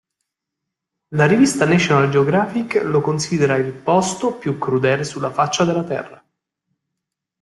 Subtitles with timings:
[1.09, 6.25] La rivista National Geographic lo considera "Il posto più crudele sulla faccia della Terra".